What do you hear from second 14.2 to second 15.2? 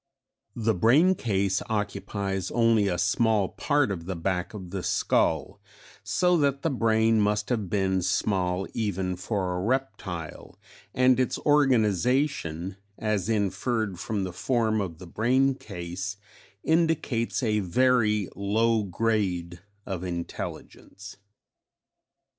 the form of the